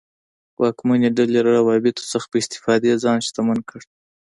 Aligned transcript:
واکمنې 0.61 1.09
ډلې 1.17 1.39
له 1.47 1.51
روابطو 1.59 2.03
څخه 2.11 2.25
په 2.31 2.37
استفادې 2.41 2.91
ځان 3.03 3.17
شتمن 3.27 3.59
کړ. 3.69 3.81